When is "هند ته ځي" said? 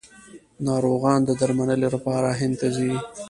2.39-2.93